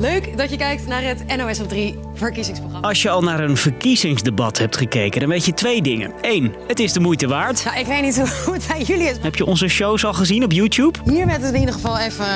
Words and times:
Le 0.00 0.09
Leuk 0.24 0.36
dat 0.36 0.50
je 0.50 0.56
kijkt 0.56 0.86
naar 0.86 1.02
het 1.02 1.36
NOS 1.36 1.60
op 1.60 1.68
3 1.68 1.98
verkiezingsprogramma. 2.14 2.88
Als 2.88 3.02
je 3.02 3.10
al 3.10 3.22
naar 3.22 3.40
een 3.40 3.56
verkiezingsdebat 3.56 4.58
hebt 4.58 4.76
gekeken, 4.76 5.20
dan 5.20 5.28
weet 5.28 5.44
je 5.44 5.54
twee 5.54 5.82
dingen. 5.82 6.12
Eén, 6.20 6.54
het 6.66 6.78
is 6.78 6.92
de 6.92 7.00
moeite 7.00 7.26
waard. 7.26 7.64
Nou, 7.64 7.78
ik 7.78 7.86
weet 7.86 8.02
niet 8.02 8.16
hoe 8.44 8.54
het 8.54 8.66
bij 8.68 8.82
jullie 8.82 9.08
is. 9.08 9.16
Heb 9.20 9.34
je 9.34 9.44
onze 9.46 9.68
shows 9.68 10.04
al 10.04 10.12
gezien 10.12 10.44
op 10.44 10.52
YouTube? 10.52 10.98
Hier 11.04 11.26
werd 11.26 11.42
het 11.42 11.54
in 11.54 11.60
ieder 11.60 11.74
geval 11.74 11.98
even 11.98 12.26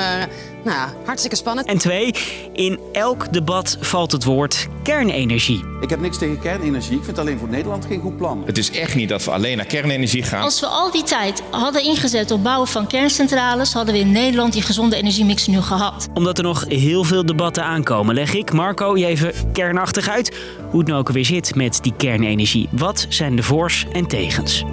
nou, 0.65 0.77
ja, 0.77 0.93
hartstikke 1.05 1.35
spannend. 1.35 1.67
En 1.67 1.77
twee, 1.77 2.13
in 2.53 2.79
elk 2.91 3.33
debat 3.33 3.77
valt 3.79 4.11
het 4.11 4.23
woord 4.23 4.67
kernenergie. 4.83 5.63
Ik 5.81 5.89
heb 5.89 5.99
niks 5.99 6.17
tegen 6.17 6.39
kernenergie. 6.39 6.97
Ik 6.97 7.03
vind 7.03 7.19
alleen 7.19 7.39
voor 7.39 7.49
Nederland 7.49 7.85
geen 7.85 7.99
goed 7.99 8.17
plan. 8.17 8.43
Het 8.45 8.57
is 8.57 8.71
echt 8.71 8.95
niet 8.95 9.09
dat 9.09 9.23
we 9.23 9.31
alleen 9.31 9.57
naar 9.57 9.65
kernenergie 9.65 10.23
gaan. 10.23 10.43
Als 10.43 10.59
we 10.59 10.65
al 10.65 10.91
die 10.91 11.03
tijd 11.03 11.43
hadden 11.51 11.83
ingezet 11.83 12.31
op 12.31 12.43
bouwen 12.43 12.67
van 12.67 12.87
kerncentrales, 12.87 13.73
hadden 13.73 13.93
we 13.93 13.99
in 13.99 14.11
Nederland 14.11 14.53
die 14.53 14.61
gezonde 14.61 14.95
energiemix 14.95 15.47
nu 15.47 15.61
gehad. 15.61 16.07
Omdat 16.13 16.37
er 16.37 16.43
nog 16.43 16.65
heel 16.67 17.03
veel 17.03 17.25
debatten 17.25 17.63
aankomen, 17.75 18.15
leg 18.15 18.33
ik, 18.33 18.51
Marco, 18.51 18.97
je 18.97 19.05
even 19.05 19.51
kernachtig 19.51 20.09
uit 20.09 20.37
hoe 20.69 20.79
het 20.79 20.87
nou 20.87 20.99
ook 20.99 21.09
weer 21.09 21.25
zit 21.25 21.55
met 21.55 21.79
die 21.81 21.93
kernenergie. 21.97 22.67
Wat 22.71 23.05
zijn 23.09 23.35
de 23.35 23.43
voors 23.43 23.85
en 23.91 24.07
tegens? 24.07 24.63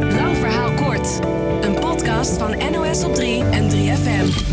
Lang 0.00 0.36
verhaal 0.36 0.72
kort. 0.72 1.20
Een 1.60 1.74
podcast 1.74 2.38
van 2.38 2.56
NOS 2.72 3.04
op 3.04 3.14
3 3.14 3.44
en 3.44 3.70
3FM. 3.70 4.52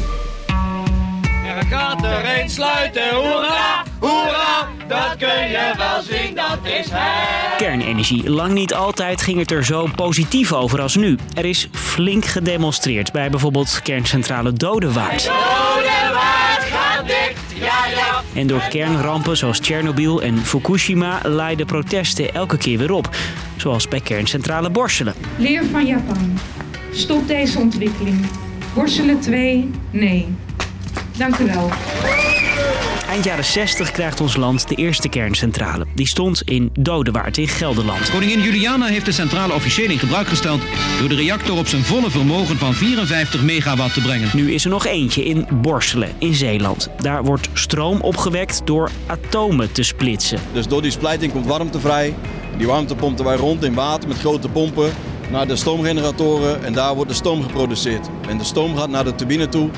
Er 1.57 1.65
gaat 1.69 2.03
er 2.03 2.39
een 2.39 2.49
sluiten, 2.49 3.15
hoera, 3.15 3.83
hoera, 3.99 4.67
dat 4.87 5.15
kun 5.17 5.47
je 5.49 5.73
wel 5.77 6.01
zien, 6.01 6.35
dat 6.35 6.59
is 6.79 6.89
hij. 6.91 7.57
Kernenergie. 7.57 8.29
Lang 8.29 8.53
niet 8.53 8.73
altijd 8.73 9.21
ging 9.21 9.39
het 9.39 9.51
er 9.51 9.65
zo 9.65 9.87
positief 9.95 10.53
over 10.53 10.81
als 10.81 10.95
nu. 10.95 11.17
Er 11.33 11.45
is 11.45 11.67
flink 11.71 12.25
gedemonstreerd 12.25 13.11
bij 13.11 13.29
bijvoorbeeld 13.29 13.79
kerncentrale 13.83 14.53
Dodewaard. 14.53 15.23
Dodewaard 15.25 16.50
En 18.33 18.47
door 18.47 18.67
kernrampen 18.69 19.37
zoals 19.37 19.59
Tsjernobyl 19.59 20.21
en 20.21 20.37
Fukushima 20.37 21.19
leiden 21.23 21.65
protesten 21.65 22.33
elke 22.33 22.57
keer 22.57 22.77
weer 22.77 22.91
op. 22.91 23.09
Zoals 23.55 23.87
bij 23.87 23.99
kerncentrale 23.99 24.69
Borselen. 24.69 25.13
Leer 25.37 25.63
van 25.71 25.85
Japan. 25.85 26.39
Stop 26.91 27.27
deze 27.27 27.59
ontwikkeling. 27.59 28.25
Borselen 28.73 29.19
2, 29.19 29.69
nee. 29.91 30.27
Dank 31.17 31.37
u 31.37 31.45
wel. 31.45 31.69
Eind 33.11 33.25
jaren 33.25 33.45
60 33.45 33.91
krijgt 33.91 34.21
ons 34.21 34.35
land 34.35 34.67
de 34.67 34.75
eerste 34.75 35.09
kerncentrale. 35.09 35.85
Die 35.95 36.07
stond 36.07 36.41
in 36.41 36.69
Dodewaard 36.79 37.37
in 37.37 37.47
Gelderland. 37.47 38.11
Koningin 38.11 38.41
Juliana 38.41 38.85
heeft 38.85 39.05
de 39.05 39.11
centrale 39.11 39.53
officieel 39.53 39.89
in 39.89 39.99
gebruik 39.99 40.27
gesteld 40.27 40.61
door 40.99 41.09
de 41.09 41.15
reactor 41.15 41.57
op 41.57 41.67
zijn 41.67 41.83
volle 41.83 42.09
vermogen 42.09 42.57
van 42.57 42.73
54 42.73 43.41
megawatt 43.41 43.93
te 43.93 44.01
brengen. 44.01 44.29
Nu 44.33 44.53
is 44.53 44.63
er 44.63 44.69
nog 44.69 44.85
eentje 44.85 45.25
in 45.25 45.47
Borselen 45.61 46.09
in 46.17 46.33
Zeeland. 46.33 46.89
Daar 46.97 47.23
wordt 47.23 47.49
stroom 47.53 48.01
opgewekt 48.01 48.61
door 48.65 48.89
atomen 49.05 49.71
te 49.71 49.83
splitsen. 49.83 50.39
Dus 50.53 50.67
door 50.67 50.81
die 50.81 50.91
splijting 50.91 51.31
komt 51.31 51.45
warmte 51.45 51.79
vrij. 51.79 52.15
Die 52.57 52.67
warmte 52.67 52.95
pompen 52.95 53.25
wij 53.25 53.35
rond 53.35 53.63
in 53.63 53.73
water 53.73 54.07
met 54.07 54.19
grote 54.19 54.49
pompen 54.49 54.91
naar 55.31 55.47
de 55.47 55.55
stoomgeneratoren 55.55 56.63
en 56.63 56.73
daar 56.73 56.95
wordt 56.95 57.09
de 57.09 57.15
stoom 57.15 57.43
geproduceerd. 57.43 58.07
En 58.27 58.37
de 58.37 58.43
stoom 58.43 58.77
gaat 58.77 58.89
naar 58.89 59.03
de 59.03 59.15
turbine 59.15 59.49
toe 59.49 59.69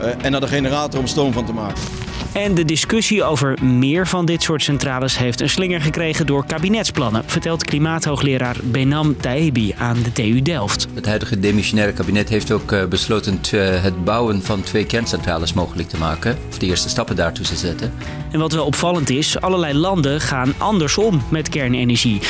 eh, 0.00 0.24
en 0.24 0.30
naar 0.30 0.40
de 0.40 0.48
generator 0.48 1.00
om 1.00 1.06
stoom 1.06 1.32
van 1.32 1.44
te 1.44 1.52
maken. 1.52 2.01
En 2.32 2.54
de 2.54 2.64
discussie 2.64 3.24
over 3.24 3.64
meer 3.64 4.06
van 4.06 4.26
dit 4.26 4.42
soort 4.42 4.62
centrales 4.62 5.18
heeft 5.18 5.40
een 5.40 5.48
slinger 5.48 5.80
gekregen 5.80 6.26
door 6.26 6.46
kabinetsplannen, 6.46 7.22
vertelt 7.26 7.64
klimaathoogleraar 7.64 8.56
Benam 8.62 9.16
Taebi 9.16 9.74
aan 9.78 10.02
de 10.02 10.12
TU 10.12 10.42
Delft. 10.42 10.86
Het 10.94 11.06
huidige 11.06 11.40
demissionaire 11.40 11.92
kabinet 11.92 12.28
heeft 12.28 12.52
ook 12.52 12.72
eh, 12.72 12.84
besloten 12.84 13.40
eh, 13.52 13.82
het 13.82 14.04
bouwen 14.04 14.42
van 14.42 14.62
twee 14.62 14.86
kerncentrales 14.86 15.52
mogelijk 15.52 15.88
te 15.88 15.98
maken. 15.98 16.38
Of 16.48 16.58
de 16.58 16.66
eerste 16.66 16.88
stappen 16.88 17.16
daartoe 17.16 17.44
te 17.44 17.56
zetten. 17.56 17.92
En 18.30 18.38
wat 18.38 18.52
wel 18.52 18.66
opvallend 18.66 19.10
is, 19.10 19.40
allerlei 19.40 19.74
landen 19.74 20.20
gaan 20.20 20.54
anders 20.58 20.98
om 20.98 21.22
met 21.28 21.48
kernenergie. 21.48 22.20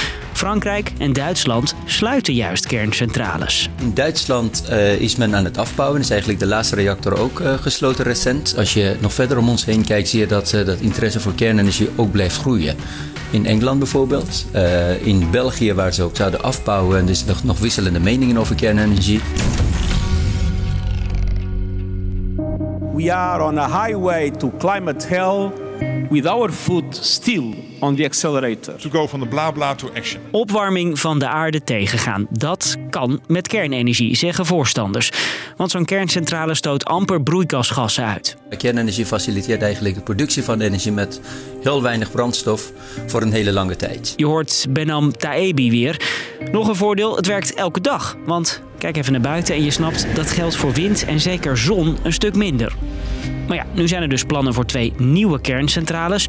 Frankrijk 0.43 0.93
en 0.99 1.13
Duitsland 1.13 1.75
sluiten 1.85 2.35
juist 2.35 2.67
kerncentrales. 2.67 3.71
In 3.81 3.95
Duitsland 3.95 4.65
eh, 4.69 5.01
is 5.01 5.17
men 5.17 5.35
aan 5.35 5.45
het 5.45 5.59
afbouwen. 5.59 6.01
Is 6.01 6.11
eigenlijk 6.11 6.41
de 6.41 6.47
laatste 6.47 6.75
reactor 6.75 7.19
ook 7.19 7.41
eh, 7.41 7.55
gesloten 7.55 8.05
recent. 8.05 8.55
Als 8.57 8.75
je 8.75 8.97
nog 9.01 9.13
verder 9.13 9.39
om 9.39 9.49
ons 9.49 9.65
heen 9.65 9.85
kijkt, 9.85 10.09
zie 10.09 10.21
je 10.21 10.27
dat 10.27 10.53
eh, 10.53 10.67
dat 10.67 10.81
interesse 10.81 11.21
voor 11.21 11.35
kernenergie 11.35 11.89
ook 11.97 12.11
blijft 12.11 12.37
groeien. 12.37 12.77
In 13.31 13.47
Engeland 13.47 13.79
bijvoorbeeld, 13.79 14.47
eh, 14.53 15.07
in 15.07 15.31
België 15.31 15.75
waar 15.75 15.93
ze 15.93 16.03
ook 16.03 16.17
zouden 16.17 16.43
afbouwen. 16.43 16.99
En 16.99 17.09
er 17.09 17.15
zijn 17.15 17.29
nog, 17.29 17.45
nog 17.45 17.59
wisselende 17.59 18.01
meningen 18.01 18.37
over 18.37 18.55
kernenergie. 18.55 19.21
We 22.95 23.13
are 23.13 23.45
on 23.45 23.59
a 23.59 23.87
highway 23.87 24.31
to 24.31 24.53
climate 24.59 25.07
hell 25.07 25.51
with 26.11 26.27
our 26.27 26.53
foot 26.53 26.99
still 27.01 27.55
on 27.83 27.97
the 27.97 28.05
accelerator. 28.05 28.77
To 28.77 28.91
go 28.91 29.09
from 29.09 29.21
the 29.21 29.27
bla 29.27 29.51
bla 29.51 29.75
to 29.75 29.89
action. 29.97 30.21
Opwarming 30.31 30.99
van 30.99 31.19
de 31.19 31.29
aarde 31.29 31.65
tegengaan. 31.65 32.27
Dat 32.31 32.77
kan 32.91 33.21
met 33.27 33.49
kernenergie, 33.49 34.17
zeggen 34.17 34.47
voorstanders. 34.47 35.11
Want 35.57 35.71
zo'n 35.71 35.85
kerncentrale 35.85 36.55
stoot 36.55 36.85
amper 36.85 37.23
broeikasgassen 37.23 38.05
uit. 38.05 38.37
Kernenergie 38.59 39.07
faciliteert 39.07 39.63
eigenlijk 39.63 39.95
de 39.95 40.01
productie 40.01 40.43
van 40.43 40.61
energie 40.61 40.93
met 40.93 41.21
heel 41.63 41.83
weinig 41.83 42.11
brandstof 42.11 42.73
voor 43.07 43.23
een 43.23 43.33
hele 43.33 43.53
lange 43.53 43.77
tijd. 43.77 44.13
Je 44.17 44.27
hoort 44.27 44.67
Benam 44.71 45.17
Taebi 45.17 45.71
weer. 45.71 46.01
Nog 46.53 46.69
een 46.69 46.77
voordeel, 46.77 47.17
het 47.17 47.27
werkt 47.27 47.55
elke 47.55 47.81
dag. 47.81 48.17
Want 48.27 48.63
kijk 48.83 48.97
even 48.97 49.13
naar 49.13 49.21
buiten 49.21 49.55
en 49.55 49.65
je 49.65 49.71
snapt 49.71 50.07
dat 50.15 50.31
geldt 50.31 50.57
voor 50.57 50.73
wind 50.73 51.05
en 51.05 51.21
zeker 51.21 51.59
zon 51.59 51.97
een 52.03 52.13
stuk 52.13 52.35
minder. 52.35 52.75
Maar 53.49 53.57
ja, 53.57 53.67
nu 53.75 53.89
zijn 53.89 54.03
er 54.03 54.09
dus 54.09 54.25
plannen 54.25 54.55
voor 54.55 54.65
twee 54.65 54.93
nieuwe 54.97 55.41
kerncentrales. 55.41 56.29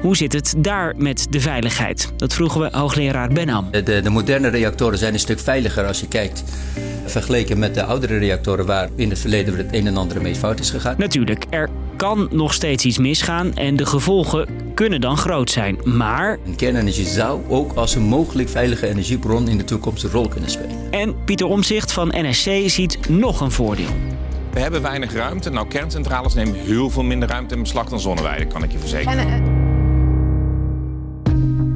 Hoe 0.00 0.16
zit 0.16 0.32
het 0.32 0.54
daar 0.58 0.94
met 0.96 1.26
de 1.30 1.40
veiligheid? 1.40 2.12
Dat 2.16 2.34
vroegen 2.34 2.60
we 2.60 2.68
hoogleraar 2.76 3.28
Benham. 3.28 3.68
De, 3.70 3.82
de, 3.82 4.00
de 4.00 4.10
moderne 4.10 4.48
reactoren 4.48 4.98
zijn 4.98 5.12
een 5.12 5.18
stuk 5.18 5.40
veiliger 5.40 5.86
als 5.86 6.00
je 6.00 6.08
kijkt. 6.08 6.44
Vergeleken 7.06 7.58
met 7.58 7.74
de 7.74 7.84
oudere 7.84 8.18
reactoren 8.18 8.66
waar 8.66 8.88
in 8.96 9.10
het 9.10 9.18
verleden 9.18 9.56
het 9.56 9.68
een 9.70 9.86
en 9.86 9.96
ander 9.96 10.22
mee 10.22 10.34
fout 10.34 10.60
is 10.60 10.70
gegaan. 10.70 10.94
Natuurlijk, 10.98 11.44
er 11.50 11.68
kan 11.96 12.28
nog 12.30 12.54
steeds 12.54 12.84
iets 12.84 12.98
misgaan 12.98 13.54
en 13.54 13.76
de 13.76 13.86
gevolgen 13.86 14.48
kunnen 14.74 15.00
dan 15.00 15.16
groot 15.16 15.50
zijn. 15.50 15.78
Maar... 15.84 16.38
Kernenergie 16.56 17.06
zou 17.06 17.40
ook 17.48 17.72
als 17.72 17.94
een 17.94 18.02
mogelijk 18.02 18.48
veilige 18.48 18.86
energiebron 18.86 19.48
in 19.48 19.58
de 19.58 19.64
toekomst 19.64 20.04
een 20.04 20.10
rol 20.10 20.28
kunnen 20.28 20.50
spelen. 20.50 20.76
En 20.90 21.24
Pieter 21.24 21.46
Omzicht 21.46 21.92
van 21.92 22.08
NSC 22.08 22.50
ziet 22.66 23.08
nog 23.08 23.40
een 23.40 23.50
voordeel. 23.50 23.90
We 24.52 24.60
hebben 24.60 24.82
weinig 24.82 25.12
ruimte. 25.12 25.50
Nou, 25.50 25.68
kerncentrales 25.68 26.34
nemen 26.34 26.54
heel 26.54 26.90
veel 26.90 27.02
minder 27.02 27.28
ruimte 27.28 27.54
in 27.54 27.60
beslag 27.60 27.88
dan 27.88 28.00
zonneweiden, 28.00 28.48
kan 28.48 28.62
ik 28.62 28.72
je 28.72 28.78
verzekeren. 28.78 29.18
En, 29.18 29.28
eh, 29.28 29.62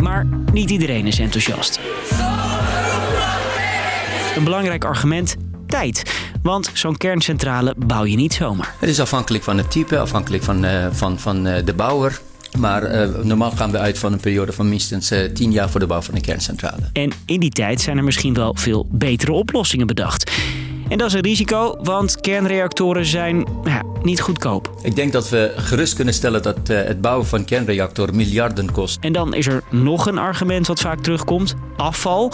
Maar 0.02 0.26
niet 0.52 0.70
iedereen 0.70 1.06
is 1.06 1.18
enthousiast. 1.18 1.80
Een 4.36 4.44
belangrijk 4.44 4.84
argument, 4.84 5.36
tijd. 5.66 6.02
Want 6.42 6.70
zo'n 6.72 6.96
kerncentrale 6.96 7.74
bouw 7.76 8.04
je 8.04 8.16
niet 8.16 8.34
zomaar. 8.34 8.74
Het 8.78 8.88
is 8.88 9.00
afhankelijk 9.00 9.44
van 9.44 9.58
het 9.58 9.70
type, 9.70 9.98
afhankelijk 9.98 10.42
van, 10.42 10.64
uh, 10.64 10.86
van, 10.90 11.18
van 11.18 11.46
uh, 11.46 11.54
de 11.64 11.74
bouwer. 11.74 12.20
Maar 12.58 12.94
uh, 12.94 13.14
normaal 13.22 13.50
gaan 13.50 13.70
we 13.70 13.78
uit 13.78 13.98
van 13.98 14.12
een 14.12 14.20
periode 14.20 14.52
van 14.52 14.68
minstens 14.68 15.12
uh, 15.12 15.24
10 15.24 15.52
jaar 15.52 15.70
voor 15.70 15.80
de 15.80 15.86
bouw 15.86 16.00
van 16.00 16.14
een 16.14 16.20
kerncentrale. 16.20 16.82
En 16.92 17.12
in 17.26 17.40
die 17.40 17.50
tijd 17.50 17.80
zijn 17.80 17.96
er 17.96 18.04
misschien 18.04 18.34
wel 18.34 18.54
veel 18.54 18.86
betere 18.90 19.32
oplossingen 19.32 19.86
bedacht. 19.86 20.32
En 20.88 20.98
dat 20.98 21.06
is 21.06 21.12
een 21.12 21.20
risico, 21.20 21.78
want 21.82 22.20
kernreactoren 22.20 23.06
zijn 23.06 23.44
ja, 23.64 23.82
niet 24.02 24.20
goedkoop. 24.20 24.78
Ik 24.82 24.96
denk 24.96 25.12
dat 25.12 25.28
we 25.28 25.52
gerust 25.56 25.94
kunnen 25.94 26.14
stellen 26.14 26.42
dat 26.42 26.58
uh, 26.70 26.82
het 26.82 27.00
bouwen 27.00 27.26
van 27.26 27.44
kernreactoren 27.44 28.16
miljarden 28.16 28.72
kost. 28.72 28.98
En 29.00 29.12
dan 29.12 29.34
is 29.34 29.46
er 29.46 29.62
nog 29.70 30.06
een 30.06 30.18
argument 30.18 30.66
wat 30.66 30.80
vaak 30.80 31.00
terugkomt: 31.00 31.54
afval. 31.76 32.32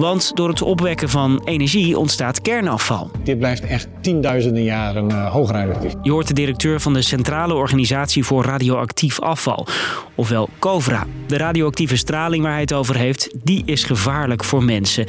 Want 0.00 0.36
door 0.36 0.48
het 0.48 0.62
opwekken 0.62 1.08
van 1.08 1.42
energie 1.44 1.98
ontstaat 1.98 2.40
kernafval. 2.40 3.10
Dit 3.24 3.38
blijft 3.38 3.64
echt 3.64 3.88
tienduizenden 4.00 4.62
jaren 4.62 5.10
uh, 5.10 5.32
hoog 5.32 5.50
radioactief. 5.50 5.92
Je 6.02 6.10
hoort 6.10 6.28
de 6.28 6.34
directeur 6.34 6.80
van 6.80 6.92
de 6.92 7.02
Centrale 7.02 7.54
Organisatie 7.54 8.24
voor 8.24 8.44
Radioactief 8.44 9.20
Afval, 9.20 9.66
ofwel 10.14 10.48
COVRA. 10.58 11.06
De 11.26 11.36
radioactieve 11.36 11.96
straling 11.96 12.42
waar 12.42 12.52
hij 12.52 12.60
het 12.60 12.72
over 12.72 12.96
heeft, 12.96 13.30
die 13.42 13.62
is 13.66 13.84
gevaarlijk 13.84 14.44
voor 14.44 14.64
mensen. 14.64 15.06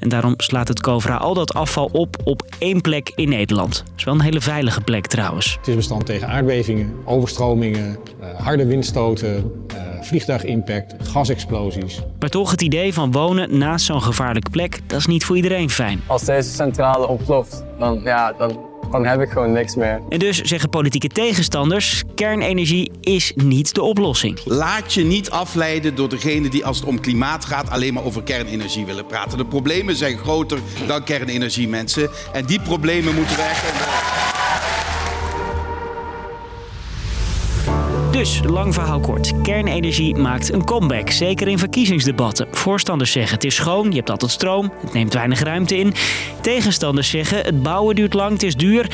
En 0.00 0.08
daarom 0.08 0.34
slaat 0.36 0.68
het 0.68 0.80
COVRA 0.80 1.16
al 1.16 1.34
dat 1.34 1.54
afval 1.54 1.88
op 1.92 2.16
op 2.24 2.42
één 2.58 2.80
plek 2.80 3.12
in 3.14 3.28
Nederland. 3.28 3.76
Dat 3.76 3.92
is 3.96 4.04
wel 4.04 4.14
een 4.14 4.20
hele 4.20 4.40
veilige 4.40 4.80
plek 4.80 5.06
trouwens. 5.06 5.56
Het 5.58 5.68
is 5.68 5.74
bestand 5.74 6.06
tegen 6.06 6.28
aardbevingen, 6.28 6.92
overstromingen, 7.04 7.98
uh, 8.20 8.40
harde 8.40 8.66
windstoten, 8.66 9.52
vliegtuigimpact, 10.00 10.94
gasexplosies. 11.08 12.00
Maar 12.18 12.28
toch 12.28 12.50
het 12.50 12.62
idee 12.62 12.94
van 12.94 13.12
wonen 13.12 13.58
naast 13.58 13.84
zo'n 13.86 14.02
gevaarlijke 14.02 14.50
plek, 14.50 14.80
dat 14.86 14.98
is 14.98 15.06
niet 15.06 15.24
voor 15.24 15.36
iedereen 15.36 15.70
fijn. 15.70 16.00
Als 16.06 16.24
deze 16.24 16.50
centrale 16.50 17.08
ontploft, 17.08 17.64
dan, 17.78 18.00
ja, 18.04 18.32
dan, 18.32 18.60
dan 18.90 19.06
heb 19.06 19.20
ik 19.20 19.30
gewoon 19.30 19.52
niks 19.52 19.74
meer. 19.74 20.00
En 20.08 20.18
dus 20.18 20.40
zeggen 20.40 20.68
politieke 20.68 21.08
tegenstanders, 21.08 22.02
kernenergie 22.14 22.90
is 23.00 23.32
niet 23.34 23.74
de 23.74 23.82
oplossing. 23.82 24.40
Laat 24.44 24.94
je 24.94 25.04
niet 25.04 25.30
afleiden 25.30 25.94
door 25.94 26.08
degene 26.08 26.48
die 26.48 26.64
als 26.64 26.76
het 26.78 26.86
om 26.86 27.00
klimaat 27.00 27.44
gaat 27.44 27.70
alleen 27.70 27.94
maar 27.94 28.04
over 28.04 28.22
kernenergie 28.22 28.86
willen 28.86 29.06
praten. 29.06 29.38
De 29.38 29.46
problemen 29.46 29.96
zijn 29.96 30.18
groter 30.18 30.58
dan 30.86 31.04
kernenergie 31.04 31.68
mensen. 31.68 32.10
En 32.32 32.46
die 32.46 32.60
problemen 32.60 33.14
moeten 33.14 33.36
we 33.36 33.42
echt... 33.42 34.37
Dus, 38.18 38.40
lang 38.46 38.74
verhaal 38.74 39.00
kort. 39.00 39.42
Kernenergie 39.42 40.16
maakt 40.16 40.52
een 40.52 40.64
comeback, 40.64 41.10
zeker 41.10 41.48
in 41.48 41.58
verkiezingsdebatten. 41.58 42.46
Voorstanders 42.50 43.12
zeggen 43.12 43.34
het 43.34 43.44
is 43.44 43.54
schoon, 43.54 43.90
je 43.90 43.96
hebt 43.96 44.10
altijd 44.10 44.30
stroom, 44.30 44.72
het 44.80 44.92
neemt 44.92 45.14
weinig 45.14 45.40
ruimte 45.40 45.76
in. 45.76 45.94
Tegenstanders 46.40 47.10
zeggen 47.10 47.44
het 47.44 47.62
bouwen 47.62 47.94
duurt 47.94 48.14
lang, 48.14 48.32
het 48.32 48.42
is 48.42 48.56
duur 48.56 48.90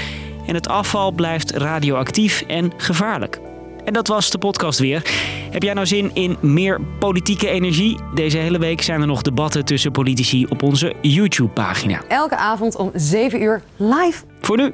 en 0.47 0.55
het 0.55 0.69
afval 0.69 1.13
blijft 1.13 1.51
radioactief 1.51 2.45
en 2.47 2.73
gevaarlijk. 2.77 3.41
En 3.85 3.93
dat 3.93 4.09
was 4.09 4.31
de 4.31 4.39
podcast 4.39 4.79
weer. 4.79 5.03
Heb 5.51 5.63
jij 5.63 5.75
nou 5.75 5.87
zin 5.87 6.11
in 6.15 6.37
meer 6.41 6.81
politieke 6.99 7.49
energie? 7.49 7.99
Deze 8.15 8.39
hele 8.39 8.59
week 8.59 8.83
zijn 8.83 9.01
er 9.01 9.07
nog 9.07 9.23
debatten 9.23 9.65
tussen 9.65 9.93
politici 9.93 10.47
op 10.49 10.63
onze 10.63 10.95
YouTube-pagina. 11.01 12.03
Elke 12.09 12.37
avond 12.37 12.77
om 12.77 12.91
7 12.95 13.43
uur 13.43 13.63
live. 13.77 14.25
Voor 14.41 14.57
nu, 14.57 14.73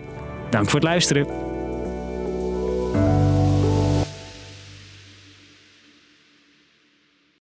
dank 0.51 0.65
voor 0.65 0.81
het 0.81 0.89
luisteren. 0.89 1.50